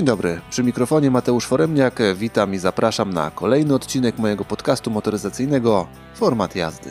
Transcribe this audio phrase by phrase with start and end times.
[0.00, 5.86] Dzień dobry, przy mikrofonie Mateusz Foremniak, witam i zapraszam na kolejny odcinek mojego podcastu motoryzacyjnego
[6.14, 6.90] Format jazdy.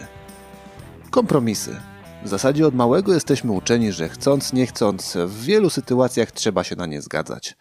[1.11, 1.75] Kompromisy.
[2.23, 6.75] W zasadzie od małego jesteśmy uczeni, że chcąc nie chcąc w wielu sytuacjach trzeba się
[6.75, 7.57] na nie zgadzać.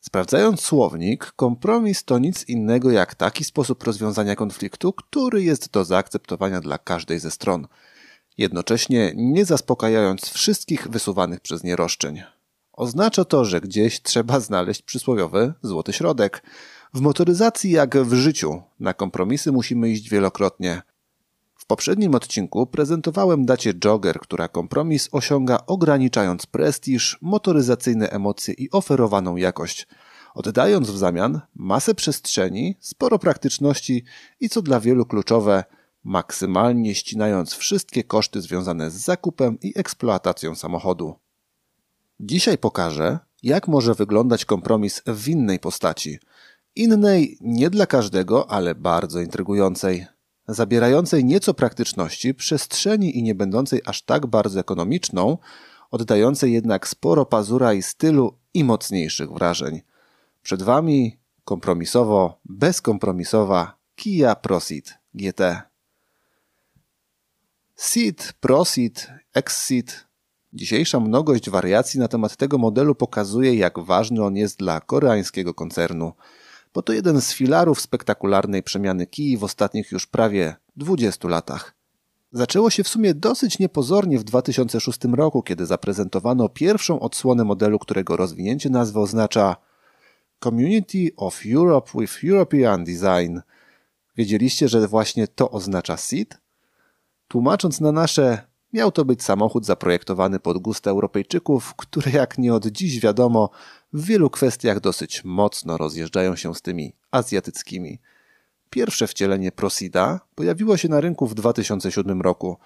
[0.00, 6.60] Sprawdzając słownik, kompromis to nic innego jak taki sposób rozwiązania konfliktu, który jest do zaakceptowania
[6.60, 7.66] dla każdej ze stron,
[8.38, 12.22] jednocześnie nie zaspokajając wszystkich wysuwanych przez nie roszczeń.
[12.78, 16.42] Oznacza to, że gdzieś trzeba znaleźć przysłowiowy złoty środek.
[16.94, 20.82] W motoryzacji jak w życiu, na kompromisy musimy iść wielokrotnie.
[21.56, 29.36] W poprzednim odcinku prezentowałem dacie Jogger, która kompromis osiąga ograniczając prestiż, motoryzacyjne emocje i oferowaną
[29.36, 29.86] jakość,
[30.34, 34.04] oddając w zamian masę przestrzeni, sporo praktyczności
[34.40, 35.64] i co dla wielu kluczowe,
[36.04, 41.27] maksymalnie ścinając wszystkie koszty związane z zakupem i eksploatacją samochodu.
[42.20, 46.18] Dzisiaj pokażę, jak może wyglądać kompromis w innej postaci.
[46.76, 50.06] Innej nie dla każdego, ale bardzo intrygującej.
[50.48, 55.38] Zabierającej nieco praktyczności, przestrzeni i nie będącej aż tak bardzo ekonomiczną,
[55.90, 59.80] oddającej jednak sporo pazura i stylu i mocniejszych wrażeń.
[60.42, 65.62] Przed Wami kompromisowo, bezkompromisowa Kia Proceed GT.
[67.76, 70.07] Seat, Proceed, Exit
[70.52, 76.12] Dzisiejsza mnogość wariacji na temat tego modelu pokazuje, jak ważny on jest dla koreańskiego koncernu,
[76.74, 81.74] bo to jeden z filarów spektakularnej przemiany kij w ostatnich już prawie 20 latach.
[82.32, 88.16] Zaczęło się w sumie dosyć niepozornie w 2006 roku, kiedy zaprezentowano pierwszą odsłonę modelu, którego
[88.16, 89.56] rozwinięcie nazwy oznacza
[90.44, 93.38] Community of Europe with European Design.
[94.16, 96.38] Wiedzieliście, że właśnie to oznacza SEED?
[97.28, 102.66] Tłumacząc na nasze Miał to być samochód zaprojektowany pod gust Europejczyków, które jak nie od
[102.66, 103.50] dziś wiadomo,
[103.92, 107.98] w wielu kwestiach dosyć mocno rozjeżdżają się z tymi azjatyckimi.
[108.70, 112.58] Pierwsze wcielenie Prosida pojawiło się na rynku w 2007 roku.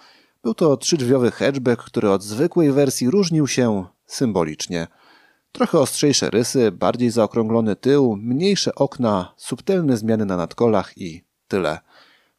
[0.43, 4.87] Był to trzydrzwiowy hatchback, który od zwykłej wersji różnił się symbolicznie.
[5.53, 11.79] Trochę ostrzejsze rysy, bardziej zaokrąglony tył, mniejsze okna, subtelne zmiany na nadkolach i tyle.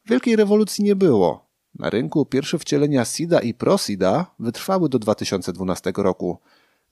[0.06, 1.46] Wielkiej rewolucji nie było,
[1.78, 6.38] na rynku pierwsze wcielenia SIDA i ProSIDA wytrwały do 2012 roku,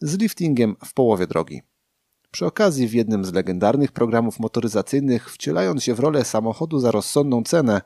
[0.00, 1.62] z liftingiem w połowie drogi.
[2.30, 7.42] Przy okazji w jednym z legendarnych programów motoryzacyjnych wcielając się w rolę samochodu za rozsądną
[7.42, 7.80] cenę,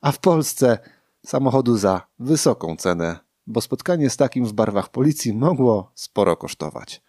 [0.00, 0.78] a w Polsce
[1.26, 7.02] samochodu za wysoką cenę, bo spotkanie z takim w barwach policji mogło sporo kosztować.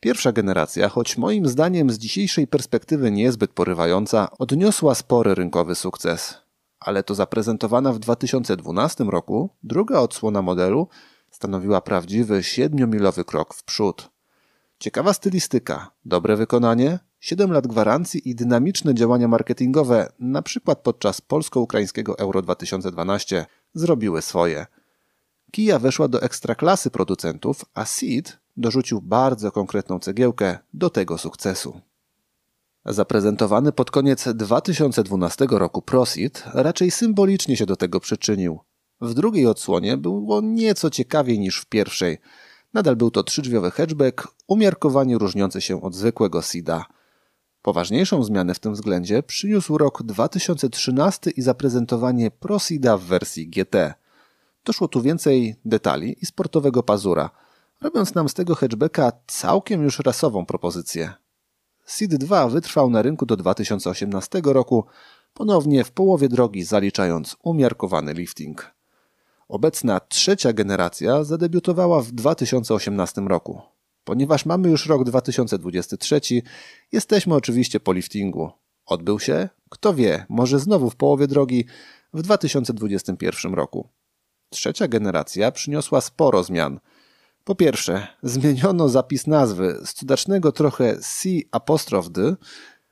[0.00, 6.39] Pierwsza generacja, choć moim zdaniem z dzisiejszej perspektywy niezbyt porywająca, odniosła spory rynkowy sukces
[6.80, 10.88] ale to zaprezentowana w 2012 roku druga odsłona modelu
[11.30, 14.10] stanowiła prawdziwy siedmiomilowy krok w przód.
[14.78, 22.18] Ciekawa stylistyka, dobre wykonanie, 7 lat gwarancji i dynamiczne działania marketingowe, na przykład podczas polsko-ukraińskiego
[22.18, 24.66] Euro 2012, zrobiły swoje.
[25.52, 31.80] Kia weszła do ekstraklasy producentów, a Seat dorzucił bardzo konkretną cegiełkę do tego sukcesu.
[32.84, 38.60] Zaprezentowany pod koniec 2012 roku Prosit raczej symbolicznie się do tego przyczynił.
[39.00, 42.18] W drugiej odsłonie było nieco ciekawiej niż w pierwszej.
[42.74, 46.84] Nadal był to trzydrzwiowy hatchback, umiarkowanie różniący się od zwykłego Sida.
[47.62, 53.94] Poważniejszą zmianę w tym względzie przyniósł rok 2013 i zaprezentowanie Prosida w wersji GT.
[54.64, 57.30] Doszło tu więcej detali i sportowego pazura,
[57.80, 61.12] robiąc nam z tego hatchbacka całkiem już rasową propozycję.
[61.90, 64.84] Seed 2 wytrwał na rynku do 2018 roku,
[65.34, 68.74] ponownie w połowie drogi zaliczając umiarkowany lifting.
[69.48, 73.60] Obecna trzecia generacja zadebiutowała w 2018 roku.
[74.04, 76.20] Ponieważ mamy już rok 2023,
[76.92, 78.50] jesteśmy oczywiście po liftingu.
[78.86, 79.48] Odbył się?
[79.70, 81.64] Kto wie, może znowu w połowie drogi
[82.14, 83.88] w 2021 roku.
[84.50, 86.80] Trzecia generacja przyniosła sporo zmian–
[87.44, 92.36] po pierwsze, zmieniono zapis nazwy z cudacznego trochę C apostrof D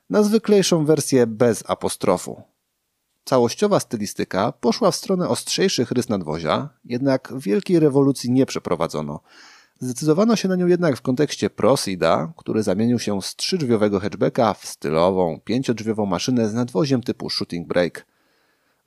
[0.09, 2.41] na zwyklejszą wersję bez apostrofu.
[3.25, 9.19] Całościowa stylistyka poszła w stronę ostrzejszych rys nadwozia, jednak wielkiej rewolucji nie przeprowadzono.
[9.79, 14.65] Zdecydowano się na nią jednak w kontekście Prosida, który zamienił się z trzydrzwiowego hatchbacka w
[14.65, 18.05] stylową, pięciodrzwiową maszynę z nadwoziem typu shooting brake–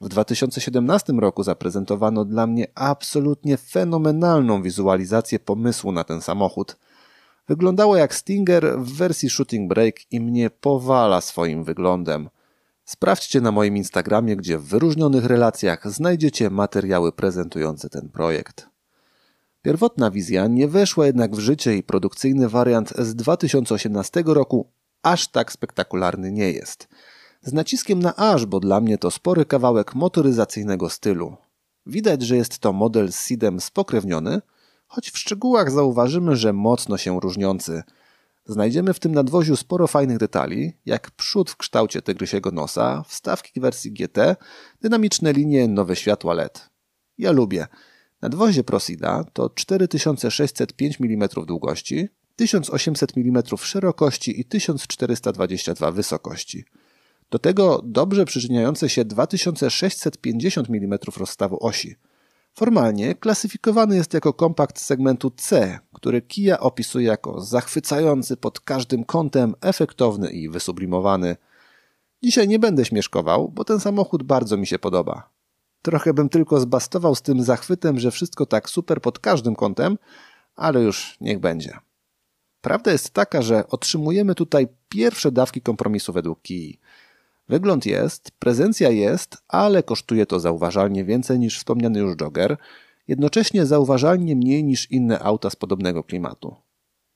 [0.02, 6.76] w 2017 roku zaprezentowano dla mnie absolutnie fenomenalną wizualizację pomysłu na ten samochód.
[7.49, 12.28] Wyglądało jak Stinger w wersji Shooting Brake i mnie powala swoim wyglądem.
[12.84, 18.69] Sprawdźcie na moim Instagramie, gdzie w wyróżnionych relacjach znajdziecie materiały prezentujące ten projekt.
[19.62, 24.66] Pierwotna wizja nie weszła jednak w życie i produkcyjny wariant z 2018 roku
[25.02, 26.88] aż tak spektakularny nie jest.
[27.42, 31.36] Z naciskiem na aż, bo dla mnie to spory kawałek motoryzacyjnego stylu.
[31.86, 34.42] Widać, że jest to model z SIDem spokrewniony,
[34.86, 37.82] choć w szczegółach zauważymy, że mocno się różniący.
[38.44, 43.92] Znajdziemy w tym nadwoziu sporo fajnych detali, jak przód w kształcie tygrysiego nosa, wstawki wersji
[43.92, 44.36] GT,
[44.80, 46.70] dynamiczne linie, nowe światła LED.
[47.18, 47.66] Ja lubię.
[48.22, 56.64] Nadwozie Prosida to 4605 mm długości, 1800 mm szerokości i 1422 wysokości.
[57.32, 61.96] Do tego dobrze przyczyniające się 2650 mm rozstawu osi.
[62.55, 69.55] Formalnie klasyfikowany jest jako kompakt segmentu C, który Kia opisuje jako zachwycający pod każdym kątem,
[69.61, 71.37] efektowny i wysublimowany.
[72.23, 75.31] Dzisiaj nie będę śmieszkował, bo ten samochód bardzo mi się podoba.
[75.82, 79.99] Trochę bym tylko zbastował z tym zachwytem, że wszystko tak super pod każdym kątem,
[80.56, 81.79] ale już niech będzie.
[82.61, 86.81] Prawda jest taka, że otrzymujemy tutaj pierwsze dawki kompromisu według Kii.
[87.48, 92.56] Wygląd jest, prezencja jest, ale kosztuje to zauważalnie więcej niż wspomniany już Jogger,
[93.08, 96.56] jednocześnie zauważalnie mniej niż inne auta z podobnego klimatu.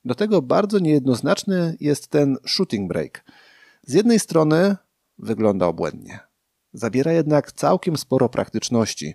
[0.05, 3.23] Do tego bardzo niejednoznaczny jest ten shooting brake.
[3.83, 4.75] Z jednej strony
[5.17, 6.19] wygląda obłędnie.
[6.73, 9.13] Zabiera jednak całkiem sporo praktyczności.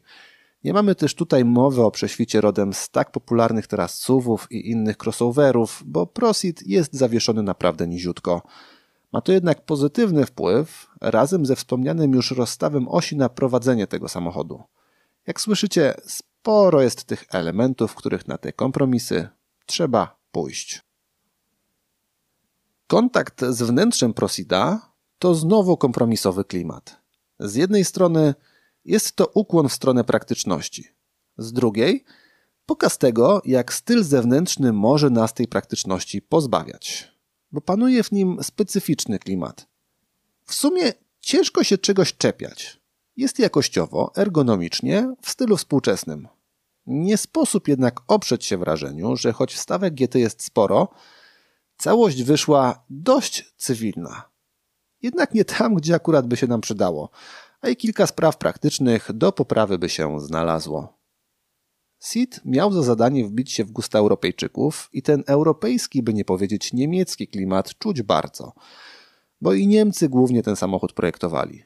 [0.64, 4.96] Nie mamy też tutaj mowy o prześwicie rodem z tak popularnych teraz SUVów i innych
[5.04, 8.42] crossoverów, bo Prosit jest zawieszony naprawdę niziutko.
[9.12, 14.62] Ma to jednak pozytywny wpływ razem ze wspomnianym już rozstawem osi na prowadzenie tego samochodu.
[15.26, 19.28] Jak słyszycie, sporo jest tych elementów, których na te kompromisy
[19.66, 20.82] trzeba pójść.
[22.86, 27.02] Kontakt z wnętrzem Prosida to znowu kompromisowy klimat.
[27.40, 28.34] Z jednej strony
[28.84, 30.88] jest to ukłon w stronę praktyczności,
[31.38, 32.04] z drugiej
[32.66, 37.11] pokaz tego, jak styl zewnętrzny może nas tej praktyczności pozbawiać
[37.52, 39.66] bo panuje w nim specyficzny klimat.
[40.44, 42.80] W sumie ciężko się czegoś czepiać.
[43.16, 46.28] Jest jakościowo, ergonomicznie, w stylu współczesnym.
[46.86, 50.88] Nie sposób jednak oprzeć się wrażeniu, że choć wstawek GT jest sporo,
[51.76, 54.28] całość wyszła dość cywilna.
[55.02, 57.10] Jednak nie tam, gdzie akurat by się nam przydało,
[57.60, 61.01] a i kilka spraw praktycznych do poprawy by się znalazło.
[62.02, 66.72] Sid miał za zadanie wbić się w gusta Europejczyków i ten europejski, by nie powiedzieć
[66.72, 68.52] niemiecki klimat czuć bardzo,
[69.40, 71.64] bo i Niemcy głównie ten samochód projektowali.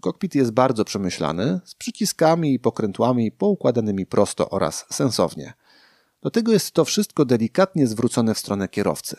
[0.00, 5.52] Kokpit jest bardzo przemyślany, z przyciskami i pokrętłami poukładanymi prosto oraz sensownie.
[6.22, 9.16] Do tego jest to wszystko delikatnie zwrócone w stronę kierowcy.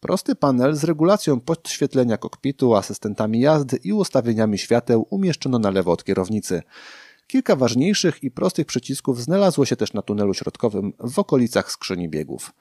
[0.00, 6.04] Prosty panel z regulacją podświetlenia kokpitu, asystentami jazdy i ustawieniami świateł umieszczono na lewo od
[6.04, 6.62] kierownicy–
[7.32, 12.52] Kilka ważniejszych i prostych przycisków znalazło się też na tunelu środkowym w okolicach skrzyni biegów.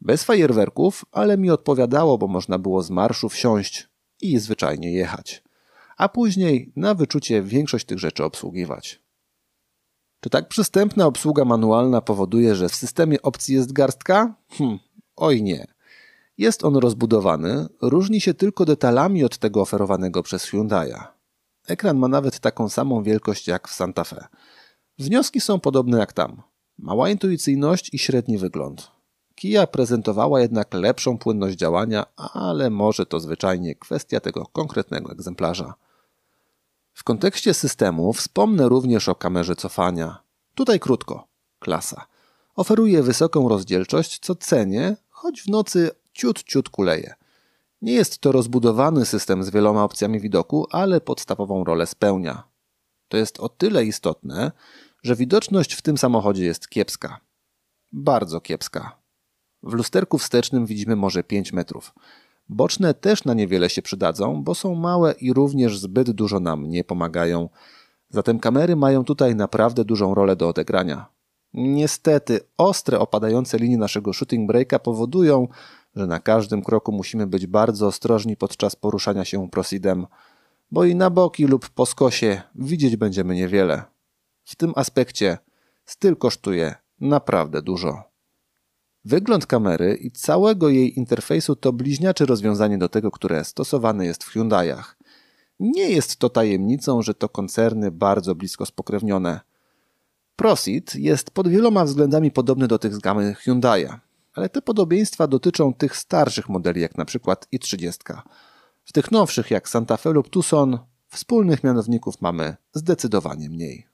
[0.00, 3.88] Bez fajerwerków, ale mi odpowiadało, bo można było z marszu wsiąść
[4.20, 5.42] i zwyczajnie jechać.
[5.96, 9.02] A później na wyczucie większość tych rzeczy obsługiwać.
[10.20, 14.34] Czy tak przystępna obsługa manualna powoduje, że w systemie opcji jest garstka?
[14.50, 14.78] Hm,
[15.16, 15.66] oj nie.
[16.38, 21.19] Jest on rozbudowany, różni się tylko detalami od tego oferowanego przez Hyundai'a.
[21.70, 24.26] Ekran ma nawet taką samą wielkość jak w Santa Fe.
[24.98, 26.42] Wnioski są podobne jak tam.
[26.78, 28.90] Mała intuicyjność i średni wygląd.
[29.34, 35.74] Kia prezentowała jednak lepszą płynność działania, ale może to zwyczajnie kwestia tego konkretnego egzemplarza.
[36.94, 40.18] W kontekście systemu wspomnę również o kamerze cofania.
[40.54, 41.28] Tutaj krótko.
[41.58, 42.06] Klasa.
[42.56, 47.14] Oferuje wysoką rozdzielczość, co cenię, choć w nocy ciut ciut kuleje.
[47.82, 52.42] Nie jest to rozbudowany system z wieloma opcjami widoku, ale podstawową rolę spełnia.
[53.08, 54.52] To jest o tyle istotne,
[55.02, 57.20] że widoczność w tym samochodzie jest kiepska.
[57.92, 58.96] Bardzo kiepska.
[59.62, 61.94] W lusterku wstecznym widzimy może 5 metrów.
[62.48, 66.84] Boczne też na niewiele się przydadzą, bo są małe i również zbyt dużo nam nie
[66.84, 67.48] pomagają.
[68.08, 71.06] Zatem kamery mają tutaj naprawdę dużą rolę do odegrania.
[71.54, 75.48] Niestety, ostre opadające linie naszego shooting breaka powodują,
[75.96, 80.06] że na każdym kroku musimy być bardzo ostrożni podczas poruszania się prosidem,
[80.70, 83.82] bo i na boki lub po skosie widzieć będziemy niewiele.
[84.44, 85.38] W tym aspekcie
[85.86, 88.02] styl kosztuje naprawdę dużo.
[89.04, 94.36] Wygląd kamery i całego jej interfejsu to bliźniacze rozwiązanie do tego, które stosowane jest w
[94.36, 94.84] Hyundai'ach.
[95.60, 99.40] Nie jest to tajemnicą, że to koncerny bardzo blisko spokrewnione.
[100.36, 103.98] Prosit jest pod wieloma względami podobny do tych z gamy Hyundai'a
[104.34, 108.20] ale te podobieństwa dotyczą tych starszych modeli, jak na przykład i30.
[108.84, 113.90] W tych nowszych, jak Santa Fe lub Tucson, wspólnych mianowników mamy zdecydowanie mniej.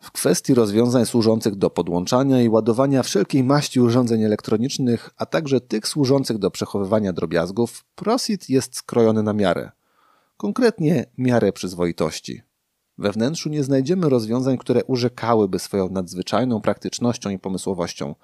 [0.00, 5.88] W kwestii rozwiązań służących do podłączania i ładowania wszelkiej maści urządzeń elektronicznych, a także tych
[5.88, 9.70] służących do przechowywania drobiazgów, Prosit jest skrojony na miarę.
[10.36, 12.42] Konkretnie miarę przyzwoitości.
[12.98, 18.14] We wnętrzu nie znajdziemy rozwiązań, które urzekałyby swoją nadzwyczajną praktycznością i pomysłowością.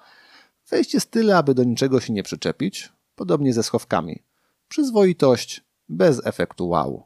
[0.69, 4.23] Wejście jest tyle, aby do niczego się nie przyczepić, podobnie ze schowkami.
[4.67, 7.03] Przyzwoitość bez efektu wow.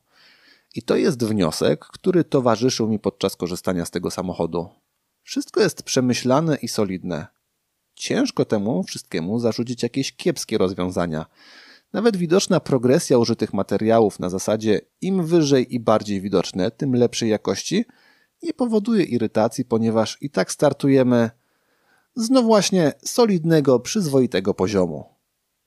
[0.76, 4.70] I to jest wniosek, który towarzyszył mi podczas korzystania z tego samochodu.
[5.24, 7.28] Wszystko jest przemyślane i solidne.
[7.96, 11.26] Ciężko temu wszystkiemu zarzucić jakieś kiepskie rozwiązania.
[11.94, 17.86] Nawet widoczna progresja użytych materiałów na zasadzie im wyżej i bardziej widoczne, tym lepszej jakości
[18.44, 21.30] nie powoduje irytacji, ponieważ i tak startujemy
[22.16, 25.06] z no właśnie solidnego, przyzwoitego poziomu.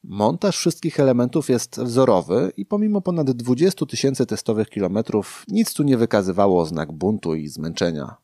[0.05, 5.97] Montaż wszystkich elementów jest wzorowy i pomimo ponad 20 tysięcy testowych kilometrów nic tu nie
[5.97, 8.17] wykazywało oznak buntu i zmęczenia.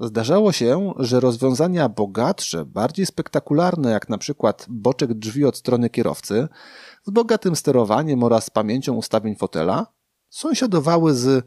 [0.00, 6.48] Zdarzało się, że rozwiązania bogatsze, bardziej spektakularne, jak na przykład boczek drzwi od strony kierowcy,
[7.04, 9.86] z bogatym sterowaniem oraz pamięcią ustawień fotela,
[10.28, 11.46] sąsiadowały z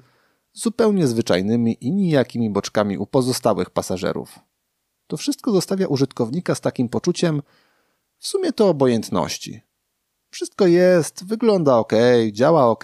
[0.53, 4.48] zupełnie zwyczajnymi i nijakimi boczkami u pozostałych pasażerów.
[5.09, 7.41] To wszystko zostawia użytkownika z takim poczuciem,
[8.17, 9.61] w sumie to obojętności.
[10.29, 11.93] Wszystko jest, wygląda ok,
[12.31, 12.83] działa ok.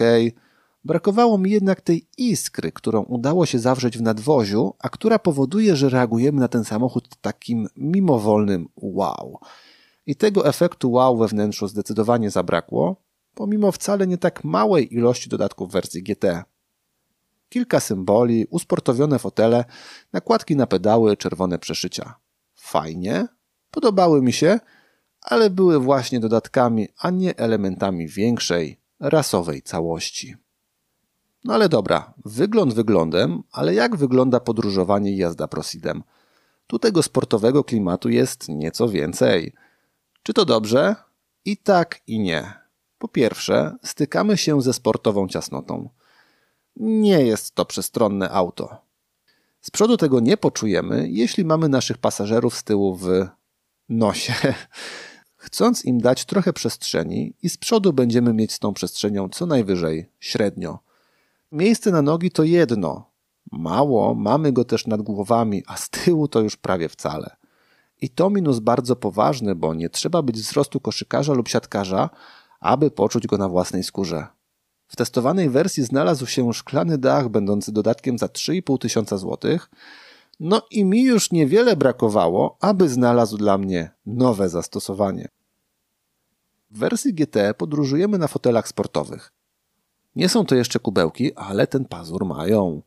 [0.84, 5.88] Brakowało mi jednak tej iskry, którą udało się zawrzeć w nadwoziu, a która powoduje, że
[5.88, 9.38] reagujemy na ten samochód takim mimowolnym wow.
[10.06, 12.96] I tego efektu wow we wnętrzu zdecydowanie zabrakło,
[13.34, 16.44] pomimo wcale nie tak małej ilości dodatków wersji GT.
[17.48, 19.64] Kilka symboli, usportowione fotele,
[20.12, 22.14] nakładki na pedały, czerwone przeszycia.
[22.54, 23.28] Fajnie,
[23.70, 24.60] podobały mi się,
[25.22, 30.36] ale były właśnie dodatkami, a nie elementami większej, rasowej całości.
[31.44, 36.02] No ale dobra, wygląd wyglądem, ale jak wygląda podróżowanie i jazda prosidem?
[36.66, 39.52] Tu tego sportowego klimatu jest nieco więcej.
[40.22, 40.94] Czy to dobrze?
[41.44, 42.52] I tak, i nie.
[42.98, 45.88] Po pierwsze, stykamy się ze sportową ciasnotą.
[46.76, 48.76] Nie jest to przestronne auto.
[49.60, 53.26] Z przodu tego nie poczujemy, jeśli mamy naszych pasażerów z tyłu w
[53.88, 54.34] nosie
[55.46, 60.10] chcąc im dać trochę przestrzeni i z przodu będziemy mieć z tą przestrzenią co najwyżej
[60.20, 60.78] średnio.
[61.52, 63.10] Miejsce na nogi to jedno.
[63.52, 67.36] Mało, mamy go też nad głowami, a z tyłu to już prawie wcale.
[68.00, 72.10] I to minus bardzo poważny, bo nie trzeba być wzrostu koszykarza lub siatkarza,
[72.60, 74.26] aby poczuć go na własnej skórze.
[74.88, 79.70] W testowanej wersji znalazł się szklany dach będący dodatkiem za 3,5 tysiąca złotych,
[80.40, 85.28] no i mi już niewiele brakowało, aby znalazł dla mnie nowe zastosowanie.
[86.70, 89.32] W wersji GT podróżujemy na fotelach sportowych.
[90.16, 92.82] Nie są to jeszcze kubełki, ale ten pazur mają.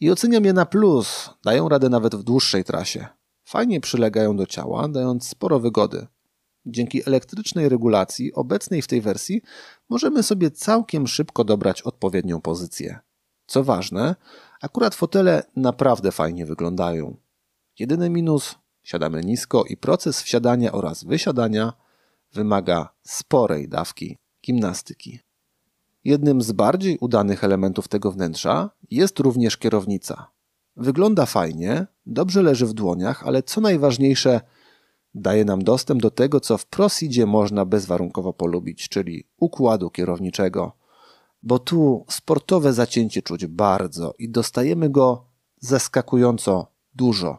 [0.00, 3.06] I oceniam je na plus, dają radę nawet w dłuższej trasie.
[3.44, 6.06] Fajnie przylegają do ciała, dając sporo wygody.
[6.66, 9.42] Dzięki elektrycznej regulacji obecnej w tej wersji
[9.88, 12.98] możemy sobie całkiem szybko dobrać odpowiednią pozycję.
[13.46, 14.16] Co ważne,
[14.60, 17.16] akurat fotele naprawdę fajnie wyglądają.
[17.78, 21.72] Jedyny minus siadamy nisko i proces wsiadania oraz wysiadania
[22.32, 25.20] wymaga sporej dawki gimnastyki.
[26.04, 30.30] Jednym z bardziej udanych elementów tego wnętrza jest również kierownica.
[30.76, 34.40] Wygląda fajnie, dobrze leży w dłoniach, ale co najważniejsze,
[35.14, 40.72] daje nam dostęp do tego, co w Prosidzie można bezwarunkowo polubić, czyli układu kierowniczego.
[41.42, 45.24] Bo tu sportowe zacięcie czuć bardzo i dostajemy go
[45.60, 47.38] zaskakująco dużo.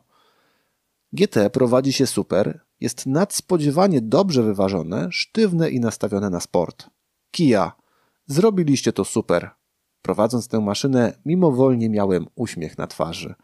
[1.14, 6.90] GT prowadzi się super, jest nadspodziewanie dobrze wyważone, sztywne i nastawione na sport.
[7.32, 7.72] Kia,
[8.28, 9.50] zrobiliście to super.
[10.02, 13.36] Prowadząc tę maszynę, mimowolnie miałem uśmiech na twarzy.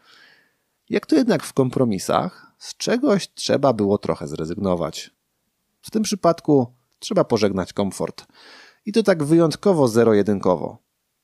[0.90, 5.12] Jak to jednak w kompromisach, z czegoś trzeba było trochę zrezygnować.
[5.82, 6.68] W tym przypadku
[7.00, 8.26] trzeba pożegnać komfort.
[8.86, 10.78] I to tak wyjątkowo zero-jedynkowo.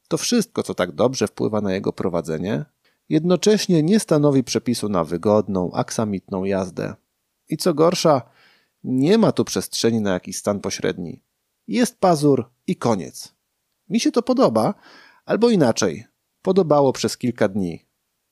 [0.07, 2.65] To wszystko, co tak dobrze wpływa na jego prowadzenie,
[3.09, 6.95] jednocześnie nie stanowi przepisu na wygodną, aksamitną jazdę.
[7.49, 8.21] I co gorsza,
[8.83, 11.21] nie ma tu przestrzeni na jakiś stan pośredni.
[11.67, 13.33] Jest pazur i koniec.
[13.89, 14.73] Mi się to podoba,
[15.25, 16.05] albo inaczej,
[16.41, 17.85] podobało przez kilka dni.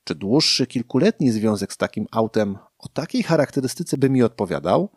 [0.03, 4.89] Czy dłuższy, kilkuletni związek z takim autem o takiej charakterystyce by mi odpowiadał?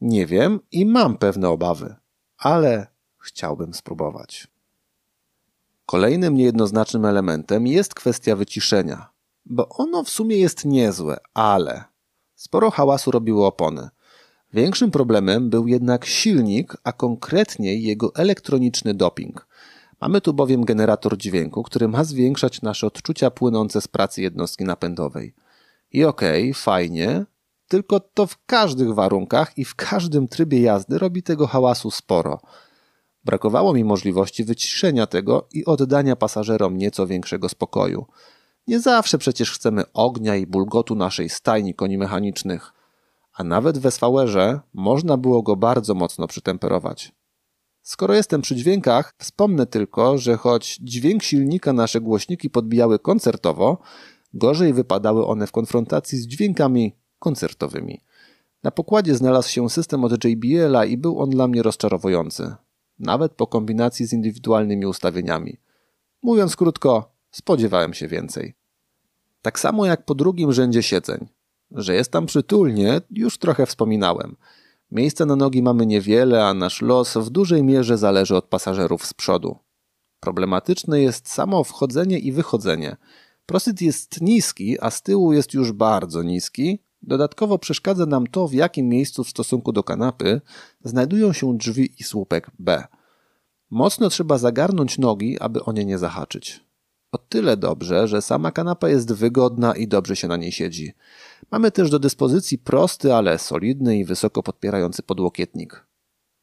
[0.00, 1.96] Nie wiem i mam pewne obawy,
[2.38, 2.86] ale
[3.18, 4.48] chciałbym spróbować.
[5.86, 9.10] Kolejnym niejednoznacznym elementem jest kwestia wyciszenia,
[9.46, 11.84] bo ono w sumie jest niezłe, ale
[12.34, 13.88] Sporo hałasu robiły opony.
[14.52, 19.46] Większym problemem był jednak silnik, a konkretniej jego elektroniczny doping.
[20.00, 25.34] Mamy tu bowiem generator dźwięku, który ma zwiększać nasze odczucia płynące z pracy jednostki napędowej.
[25.94, 27.24] I okej, okay, fajnie,
[27.68, 32.40] tylko to w każdych warunkach i w każdym trybie jazdy robi tego hałasu sporo.
[33.24, 38.06] Brakowało mi możliwości wyciszenia tego i oddania pasażerom nieco większego spokoju.
[38.66, 42.72] Nie zawsze przecież chcemy ognia i bulgotu naszej stajni koni mechanicznych,
[43.32, 47.12] a nawet w SVR można było go bardzo mocno przytemperować.
[47.82, 53.78] Skoro jestem przy dźwiękach, wspomnę tylko, że choć dźwięk silnika nasze głośniki podbijały koncertowo,
[54.34, 58.00] gorzej wypadały one w konfrontacji z dźwiękami koncertowymi.
[58.62, 62.54] Na pokładzie znalazł się system od JBL-a i był on dla mnie rozczarowujący,
[62.98, 65.58] nawet po kombinacji z indywidualnymi ustawieniami.
[66.22, 68.54] Mówiąc krótko, spodziewałem się więcej.
[69.42, 71.26] Tak samo jak po drugim rzędzie siedzeń.
[71.70, 74.36] Że jest tam przytulnie, już trochę wspominałem.
[74.90, 79.14] Miejsca na nogi mamy niewiele, a nasz los w dużej mierze zależy od pasażerów z
[79.14, 79.56] przodu.
[80.20, 82.96] Problematyczne jest samo wchodzenie i wychodzenie.
[83.46, 86.78] Prosyt jest niski, a z tyłu jest już bardzo niski.
[87.02, 90.40] Dodatkowo przeszkadza nam to, w jakim miejscu w stosunku do kanapy
[90.84, 92.84] znajdują się drzwi i słupek B.
[93.70, 96.64] Mocno trzeba zagarnąć nogi, aby o nie nie zahaczyć.
[97.12, 100.92] O tyle dobrze, że sama kanapa jest wygodna i dobrze się na niej siedzi.
[101.50, 105.86] Mamy też do dyspozycji prosty, ale solidny i wysoko podpierający podłokietnik.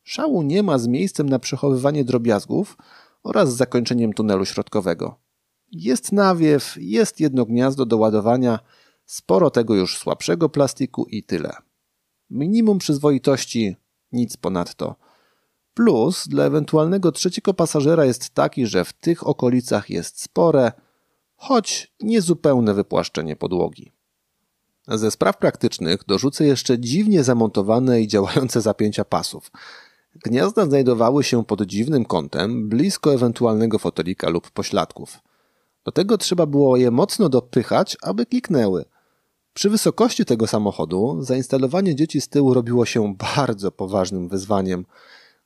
[0.03, 2.77] Szału nie ma z miejscem na przechowywanie drobiazgów
[3.23, 5.20] oraz z zakończeniem tunelu środkowego.
[5.71, 8.59] Jest nawiew, jest jedno gniazdo do ładowania,
[9.05, 11.53] sporo tego już słabszego plastiku i tyle.
[12.29, 13.75] Minimum przyzwoitości,
[14.11, 14.95] nic ponadto.
[15.73, 20.71] Plus dla ewentualnego trzeciego pasażera jest taki, że w tych okolicach jest spore,
[21.35, 23.91] choć niezupełne wypłaszczenie podłogi.
[24.87, 29.51] Ze spraw praktycznych dorzucę jeszcze dziwnie zamontowane i działające zapięcia pasów.
[30.25, 35.19] Gniazda znajdowały się pod dziwnym kątem, blisko ewentualnego fotelika lub pośladków.
[35.85, 38.85] Do tego trzeba było je mocno dopychać, aby kliknęły.
[39.53, 44.85] Przy wysokości tego samochodu zainstalowanie dzieci z tyłu robiło się bardzo poważnym wyzwaniem.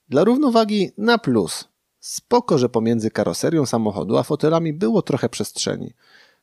[0.09, 1.67] Dla równowagi na plus.
[1.99, 5.93] Spoko, że pomiędzy karoserią samochodu a fotelami było trochę przestrzeni.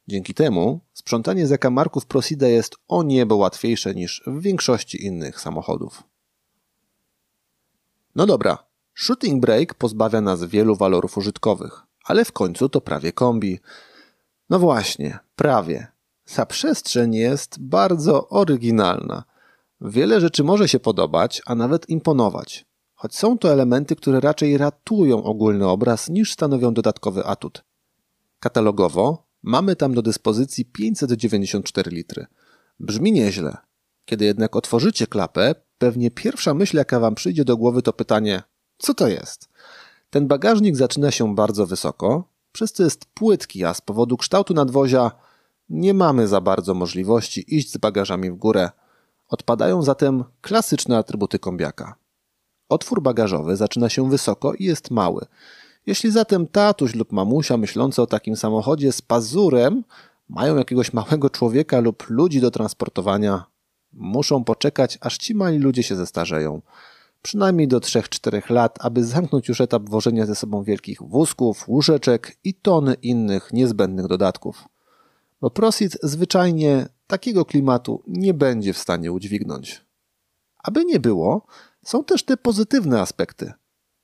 [0.08, 6.02] Dzięki temu sprzątanie zakamarków Prosida jest o niebo łatwiejsze niż w większości innych samochodów.
[8.14, 8.58] No dobra,
[8.94, 13.60] Shooting Brake pozbawia nas wielu walorów użytkowych, ale w końcu to prawie kombi.
[14.50, 15.86] No właśnie, prawie.
[16.34, 19.24] Ta przestrzeń jest bardzo oryginalna.
[19.80, 25.22] Wiele rzeczy może się podobać, a nawet imponować, choć są to elementy, które raczej ratują
[25.22, 27.64] ogólny obraz niż stanowią dodatkowy atut.
[28.40, 32.26] Katalogowo Mamy tam do dyspozycji 594 litry.
[32.80, 33.56] Brzmi nieźle.
[34.04, 38.42] Kiedy jednak otworzycie klapę, pewnie pierwsza myśl, jaka wam przyjdzie do głowy, to pytanie:
[38.78, 39.48] co to jest?
[40.12, 45.10] Ten bagażnik zaczyna się bardzo wysoko, przez co jest płytki, a z powodu kształtu nadwozia
[45.68, 48.70] nie mamy za bardzo możliwości iść z bagażami w górę.
[49.28, 51.94] Odpadają zatem klasyczne atrybuty kombiaka.
[52.68, 55.26] Otwór bagażowy zaczyna się wysoko i jest mały.
[55.86, 59.84] Jeśli zatem tatuś lub mamusia myślący o takim samochodzie z pazurem
[60.28, 63.44] mają jakiegoś małego człowieka lub ludzi do transportowania,
[63.92, 66.60] muszą poczekać, aż ci mali ludzie się zestarzeją.
[67.22, 72.54] Przynajmniej do 3-4 lat, aby zamknąć już etap wożenia ze sobą wielkich wózków, łóżeczek i
[72.54, 74.68] tony innych niezbędnych dodatków.
[75.40, 79.84] Bo Prosit zwyczajnie takiego klimatu nie będzie w stanie udźwignąć.
[80.64, 81.46] Aby nie było,
[81.84, 83.52] są też te pozytywne aspekty.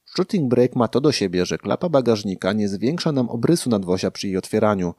[0.04, 4.26] Shooting Brake ma to do siebie, że klapa bagażnika nie zwiększa nam obrysu nadwozia przy
[4.26, 4.94] jej otwieraniu.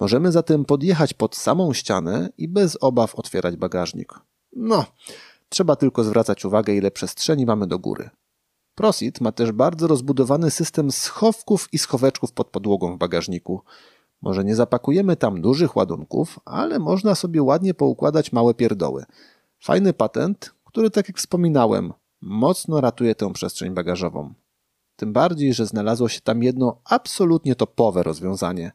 [0.00, 4.12] Możemy zatem podjechać pod samą ścianę i bez obaw otwierać bagażnik.
[4.56, 4.86] No,
[5.52, 8.10] trzeba tylko zwracać uwagę, ile przestrzeni mamy do góry.
[8.74, 13.62] Prosit ma też bardzo rozbudowany system schowków i schoweczków pod podłogą w bagażniku.
[14.22, 19.04] Może nie zapakujemy tam dużych ładunków, ale można sobie ładnie poukładać małe pierdoły.
[19.60, 24.34] Fajny patent, który, tak jak wspominałem, mocno ratuje tę przestrzeń bagażową.
[24.96, 28.72] Tym bardziej, że znalazło się tam jedno absolutnie topowe rozwiązanie.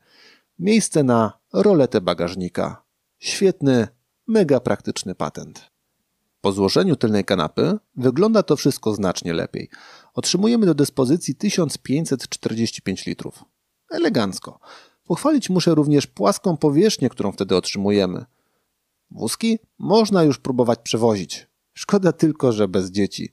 [0.60, 2.84] Miejsce na roletę bagażnika.
[3.20, 3.88] Świetny,
[4.28, 5.77] mega praktyczny patent.
[6.48, 9.70] Po złożeniu tylnej kanapy wygląda to wszystko znacznie lepiej.
[10.14, 13.46] Otrzymujemy do dyspozycji 1545 litrów.
[13.90, 14.60] Elegancko.
[15.08, 18.26] Pochwalić muszę również płaską powierzchnię, którą wtedy otrzymujemy.
[19.12, 21.48] Wózki można już próbować przewozić.
[21.74, 23.32] Szkoda tylko, że bez dzieci.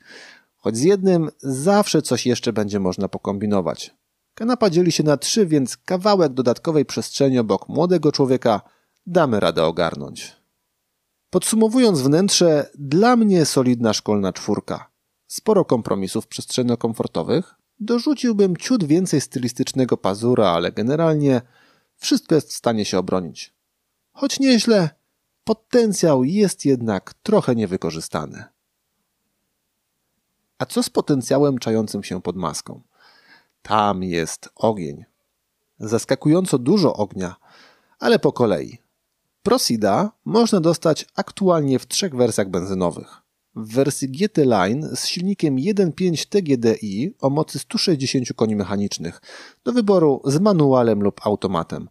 [0.57, 3.95] Choć z jednym zawsze coś jeszcze będzie można pokombinować.
[4.35, 8.61] Kanapa dzieli się na trzy, więc kawałek dodatkowej przestrzeni obok młodego człowieka
[9.07, 10.44] damy radę ogarnąć.
[11.35, 14.91] Podsumowując wnętrze, dla mnie solidna szkolna czwórka.
[15.27, 17.55] Sporo kompromisów przestrzenno-komfortowych.
[17.81, 21.43] Dorzuciłbym ciut więcej stylistycznego pazura, ale generalnie
[21.97, 23.55] wszystko jest w stanie się obronić.
[24.13, 24.91] Choć nieźle,
[25.45, 28.45] Potencjał jest jednak trochę niewykorzystany.
[30.59, 32.81] A co z potencjałem czającym się pod maską?
[33.63, 35.05] Tam jest ogień.
[35.79, 37.37] Zaskakująco dużo ognia,
[37.99, 38.84] ale po kolei.
[39.45, 43.23] Prosida można dostać aktualnie w trzech wersjach benzynowych.
[43.57, 49.21] W wersji GT Line z silnikiem 1.5 TGDI o mocy 160 koni mechanicznych
[49.65, 51.89] do wyboru z manualem lub automatem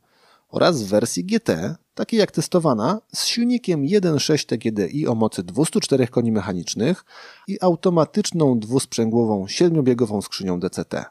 [0.49, 6.31] oraz w wersji GT, takiej jak testowana, z silnikiem 1.6 TGDI o mocy 204 koni
[6.31, 7.05] mechanicznych
[7.47, 11.05] i automatyczną dwusprzęgłową siedmiobiegową skrzynią DCT.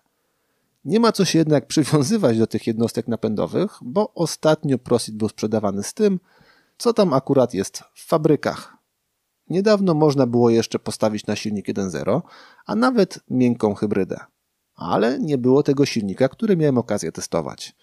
[0.85, 5.83] Nie ma co się jednak przywiązywać do tych jednostek napędowych, bo ostatnio Prosit był sprzedawany
[5.83, 6.21] z tym,
[6.79, 8.77] co tam akurat jest w fabrykach.
[9.49, 12.23] Niedawno można było jeszcze postawić na silnik 1.0,
[12.67, 14.21] a nawet miękką hybrydę.
[14.75, 17.77] Ale nie było tego silnika, który miałem okazję testować.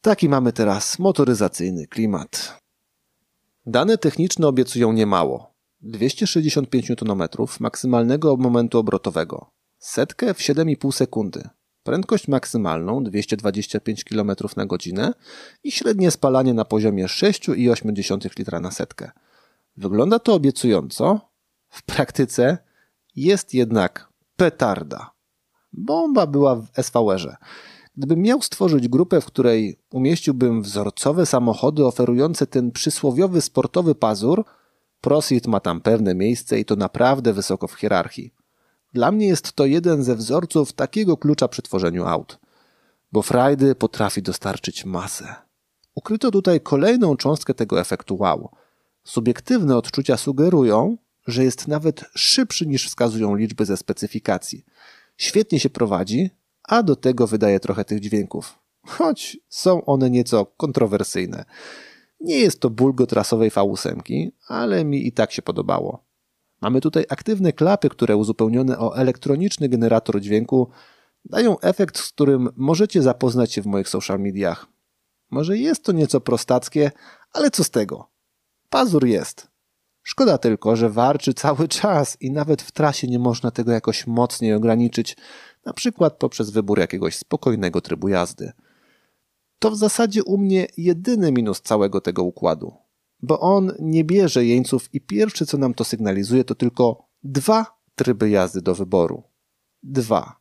[0.00, 2.60] Taki mamy teraz motoryzacyjny klimat.
[3.66, 5.54] Dane techniczne obiecują niemało.
[5.80, 7.28] 265 Nm
[7.60, 11.48] maksymalnego momentu obrotowego, setkę w 7,5 sekundy,
[11.88, 15.12] prędkość maksymalną 225 km na godzinę
[15.64, 19.10] i średnie spalanie na poziomie 6,8 litra na setkę.
[19.76, 21.20] Wygląda to obiecująco,
[21.68, 22.58] w praktyce
[23.16, 25.10] jest jednak petarda.
[25.72, 27.36] Bomba była w SVR-ze.
[27.96, 34.44] Gdybym miał stworzyć grupę, w której umieściłbym wzorcowe samochody oferujące ten przysłowiowy sportowy pazur,
[35.00, 38.34] Prosit ma tam pewne miejsce i to naprawdę wysoko w hierarchii.
[38.92, 42.38] Dla mnie jest to jeden ze wzorców takiego klucza przy tworzeniu aut,
[43.12, 45.34] bo frajdy potrafi dostarczyć masę.
[45.94, 48.50] Ukryto tutaj kolejną cząstkę tego efektu wow.
[49.04, 50.96] Subiektywne odczucia sugerują,
[51.26, 54.64] że jest nawet szybszy niż wskazują liczby ze specyfikacji.
[55.16, 56.30] Świetnie się prowadzi,
[56.62, 61.44] a do tego wydaje trochę tych dźwięków, choć są one nieco kontrowersyjne.
[62.20, 66.07] Nie jest to bulgot rasowej V8, ale mi i tak się podobało.
[66.60, 70.68] Mamy tutaj aktywne klapy, które uzupełnione o elektroniczny generator dźwięku
[71.24, 74.66] dają efekt, z którym możecie zapoznać się w moich social mediach.
[75.30, 76.90] Może jest to nieco prostackie,
[77.32, 78.10] ale co z tego?
[78.70, 79.48] Pazur jest.
[80.02, 84.54] Szkoda tylko, że warczy cały czas i nawet w trasie nie można tego jakoś mocniej
[84.54, 85.16] ograniczyć,
[85.64, 88.52] na przykład poprzez wybór jakiegoś spokojnego trybu jazdy.
[89.58, 92.74] To w zasadzie u mnie jedyny minus całego tego układu,
[93.22, 98.30] bo on nie bierze jeńców i pierwsze co nam to sygnalizuje to tylko dwa tryby
[98.30, 99.22] jazdy do wyboru.
[99.82, 100.36] Dwa.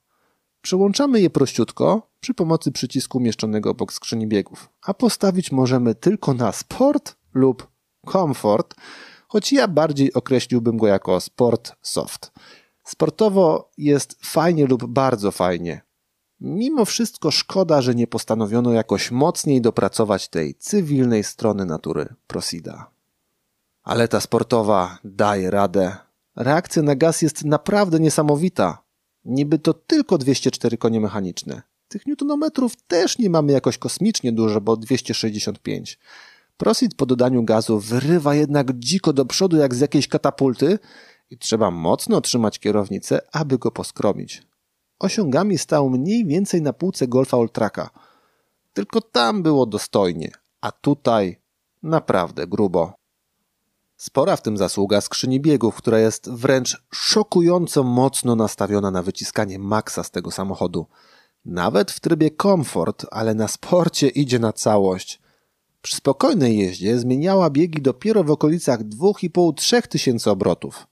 [0.61, 6.51] Przełączamy je prościutko przy pomocy przycisku umieszczonego obok skrzyni biegów, a postawić możemy tylko na
[6.51, 7.67] sport lub
[8.05, 8.75] komfort,
[9.27, 12.31] choć ja bardziej określiłbym go jako sport soft.
[12.83, 15.86] Sportowo jest fajnie lub bardzo fajnie.
[16.41, 22.91] Mimo wszystko szkoda, że nie postanowiono jakoś mocniej dopracować tej cywilnej strony natury Prosida.
[23.83, 25.95] Ale ta sportowa daje radę.
[26.35, 28.83] Reakcja na gaz jest naprawdę niesamowita.
[29.25, 31.61] Niby to tylko 204 konie mechaniczne.
[31.87, 35.99] Tych newtonometrów też nie mamy jakoś kosmicznie dużo, bo 265.
[36.57, 40.79] Prosit po dodaniu gazu wyrywa jednak dziko do przodu jak z jakiejś katapulty
[41.29, 44.47] i trzeba mocno trzymać kierownicę, aby go poskromić.
[44.99, 47.89] Osiągami stał mniej więcej na półce Golfa Ultraka.
[48.73, 50.31] Tylko tam było dostojnie,
[50.61, 51.41] a tutaj
[51.83, 52.93] naprawdę grubo.
[53.97, 60.03] Spora w tym zasługa skrzyni biegów, która jest wręcz szokująco mocno nastawiona na wyciskanie maksa
[60.03, 60.85] z tego samochodu.
[61.45, 65.21] Nawet w trybie komfort, ale na sporcie idzie na całość.
[65.81, 70.87] Przy spokojnej jeździe zmieniała biegi dopiero w okolicach 2,5-3 tysięcy obrotów.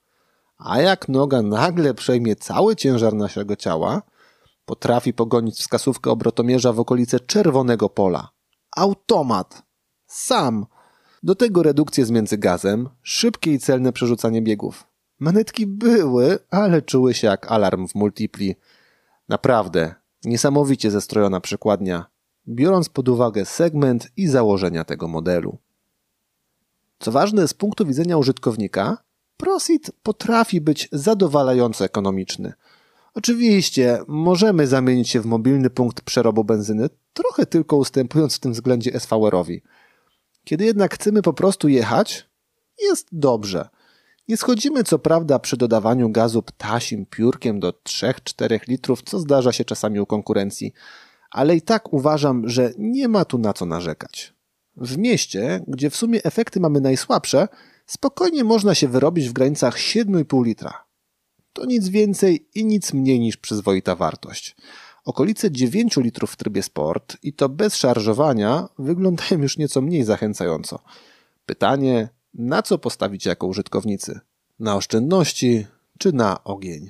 [0.57, 4.01] A jak noga nagle przejmie cały ciężar naszego ciała,
[4.65, 8.29] potrafi pogonić wskazówkę obrotomierza w okolice czerwonego pola.
[8.75, 9.63] Automat!
[10.07, 10.65] Sam!
[11.23, 14.87] Do tego redukcje z międzygazem, szybkie i celne przerzucanie biegów.
[15.19, 18.55] Manetki były, ale czuły się jak alarm w multipli.
[19.29, 22.05] Naprawdę, niesamowicie zestrojona przykładnia,
[22.47, 25.57] biorąc pod uwagę segment i założenia tego modelu.
[26.99, 28.97] Co ważne, z punktu widzenia użytkownika,
[29.38, 32.54] Prosit potrafi być zadowalająco ekonomiczny.
[33.13, 39.00] Oczywiście możemy zamienić się w mobilny punkt przerobu benzyny, trochę tylko ustępując w tym względzie
[39.00, 39.62] SVR-owi.
[40.43, 42.30] Kiedy jednak chcemy po prostu jechać,
[42.82, 43.69] jest dobrze.
[44.28, 49.65] Nie schodzimy co prawda przy dodawaniu gazu ptasim piórkiem do 3-4 litrów, co zdarza się
[49.65, 50.74] czasami u konkurencji,
[51.32, 54.34] ale i tak uważam, że nie ma tu na co narzekać.
[54.78, 57.48] W mieście, gdzie w sumie efekty mamy najsłabsze,
[57.86, 60.86] spokojnie można się wyrobić w granicach 7,5 litra.
[61.54, 64.56] To nic więcej i nic mniej niż przyzwoita wartość.
[65.06, 70.80] Okolice 9 litrów w trybie sport i to bez szarżowania wyglądają już nieco mniej zachęcająco.
[71.45, 74.19] Pytanie, na co postawić jako użytkownicy?
[74.60, 75.65] Na oszczędności
[76.00, 76.89] czy na ogień?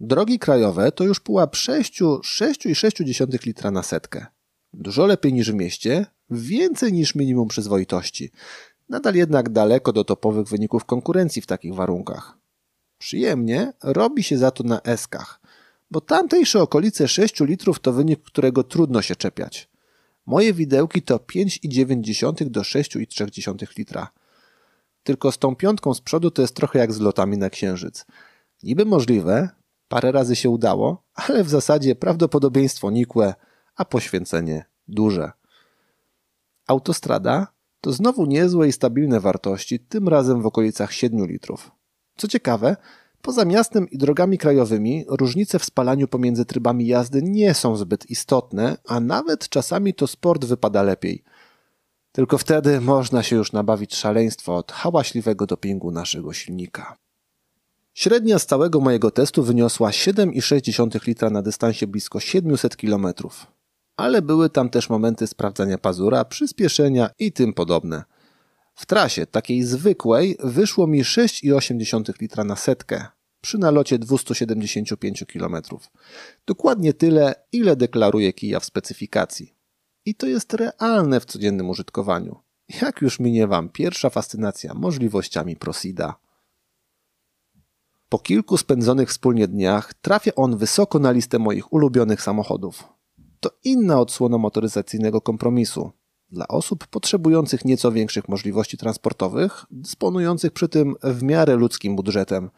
[0.00, 4.26] Drogi krajowe to już pułap 6, 6,6 litra na setkę.
[4.72, 8.30] Dużo lepiej niż w mieście, więcej niż minimum przyzwoitości.
[8.88, 12.38] Nadal jednak daleko do topowych wyników konkurencji w takich warunkach.
[12.98, 15.40] Przyjemnie robi się za to na eskach,
[15.90, 19.68] bo tamtejsze okolice 6 litrów to wynik, którego trudno się czepiać.
[20.26, 24.08] Moje widełki to 5,9 do 6,3 litra.
[25.02, 28.06] Tylko z tą piątką z przodu to jest trochę jak z lotami na księżyc.
[28.62, 29.48] Niby możliwe,
[29.88, 33.34] parę razy się udało, ale w zasadzie prawdopodobieństwo nikłe,
[33.76, 35.32] a poświęcenie duże.
[36.66, 37.46] Autostrada
[37.80, 41.70] to znowu niezłe i stabilne wartości, tym razem w okolicach 7 litrów.
[42.16, 42.76] Co ciekawe,
[43.22, 48.76] poza miastem i drogami krajowymi różnice w spalaniu pomiędzy trybami jazdy nie są zbyt istotne,
[48.86, 51.24] a nawet czasami to sport wypada lepiej.
[52.12, 56.96] Tylko wtedy można się już nabawić szaleństwa od hałaśliwego dopingu naszego silnika.
[57.94, 63.06] Średnia z całego mojego testu wyniosła 7,6 litra na dystansie blisko 700 km.
[63.98, 68.04] Ale były tam też momenty sprawdzania pazura, przyspieszenia i tym podobne.
[68.74, 73.06] W trasie takiej zwykłej wyszło mi 6,8 litra na setkę
[73.40, 75.56] przy nalocie 275 km.
[76.46, 79.54] Dokładnie tyle, ile deklaruje kija w specyfikacji.
[80.04, 82.36] I to jest realne w codziennym użytkowaniu.
[82.82, 86.14] Jak już minie Wam pierwsza fascynacja możliwościami Prosida.
[88.08, 92.97] Po kilku spędzonych wspólnie dniach trafia on wysoko na listę moich ulubionych samochodów.
[93.40, 95.92] To inna odsłona motoryzacyjnego kompromisu.
[96.30, 102.50] Dla osób potrzebujących nieco większych możliwości transportowych, dysponujących przy tym w miarę ludzkim budżetem.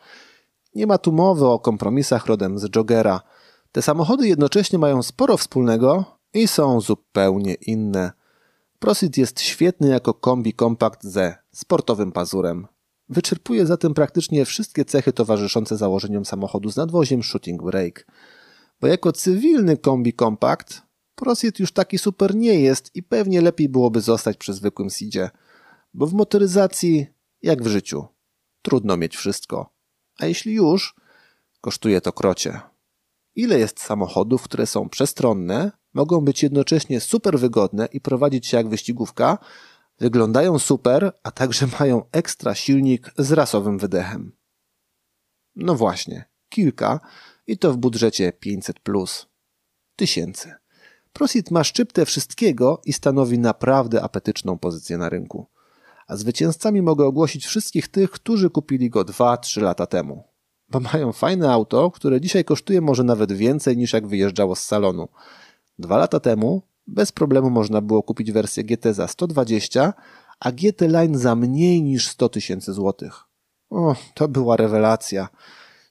[0.75, 3.21] Nie ma tu mowy o kompromisach rodem z Jogera.
[3.73, 8.13] Te samochody jednocześnie mają sporo wspólnego i są zupełnie inne.
[8.79, 12.67] Prosit jest świetny jako kombi kompakt ze sportowym pazurem.
[13.09, 18.05] Wyczerpuje zatem praktycznie wszystkie cechy towarzyszące założeniom samochodu z nadwoziem Shooting Brake.
[18.81, 20.91] Bo jako cywilny kombi kompakt
[21.21, 25.31] Prosit już taki super nie jest i pewnie lepiej byłoby zostać przy zwykłym Sidzie.
[25.95, 27.07] Bo w motoryzacji,
[27.43, 28.07] jak w życiu,
[28.63, 29.73] trudno mieć wszystko.
[30.19, 30.95] A jeśli już,
[31.61, 32.61] kosztuje to krocie.
[33.35, 38.69] Ile jest samochodów, które są przestronne, mogą być jednocześnie super wygodne i prowadzić się jak
[38.69, 39.39] wyścigówka,
[39.99, 44.33] wyglądają super, a także mają ekstra silnik z rasowym wydechem.
[45.57, 47.01] No właśnie, kilka
[47.51, 49.27] i to w budżecie 500 plus
[49.97, 50.55] tysięcy.
[51.13, 55.47] Prosit ma szczyptę wszystkiego i stanowi naprawdę apetyczną pozycję na rynku.
[56.07, 60.25] A zwycięzcami mogę ogłosić wszystkich tych, którzy kupili go 2-3 lata temu.
[60.69, 65.09] Bo mają fajne auto, które dzisiaj kosztuje może nawet więcej niż jak wyjeżdżało z salonu.
[65.79, 69.93] Dwa lata temu bez problemu można było kupić wersję GT za 120,
[70.41, 73.25] a GT Line za mniej niż 100 tysięcy złotych.
[73.71, 75.29] O, to była rewelacja.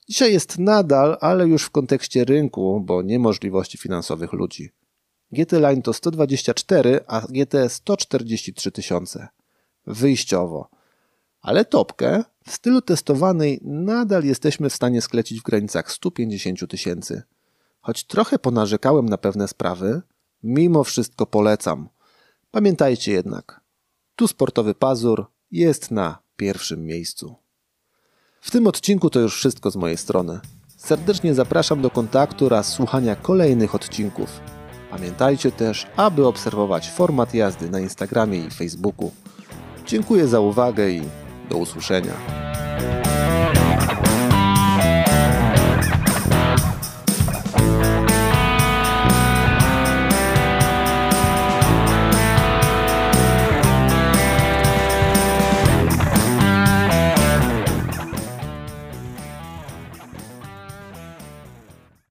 [0.10, 4.70] Dzisiaj jest nadal, ale już w kontekście rynku, bo nie możliwości finansowych ludzi.
[5.32, 9.28] GT Line to 124, a GT 143 tysiące.
[9.88, 10.70] Wyjściowo.
[11.42, 17.22] Ale topkę w stylu testowanej nadal jesteśmy w stanie sklecić w granicach 150 tysięcy.
[17.82, 20.02] Choć trochę ponarzekałem na pewne sprawy,
[20.44, 21.90] mimo wszystko polecam.
[22.52, 23.62] Pamiętajcie jednak,
[24.16, 27.36] tu sportowy pazur jest na pierwszym miejscu.
[28.42, 30.40] W tym odcinku to już wszystko z mojej strony.
[30.78, 34.30] Serdecznie zapraszam do kontaktu oraz słuchania kolejnych odcinków.
[34.90, 39.12] Pamiętajcie też, aby obserwować format jazdy na Instagramie i Facebooku.
[39.86, 41.02] Dziękuję za uwagę i
[41.50, 42.14] do usłyszenia.